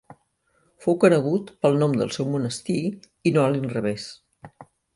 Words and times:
Fou 0.85 0.95
conegut 1.03 1.51
pel 1.65 1.77
nom 1.83 1.93
del 1.99 2.11
seu 2.17 2.29
monestir 2.37 2.79
i 2.93 3.35
no 3.37 3.45
a 3.47 3.53
l'inrevés. 3.57 4.09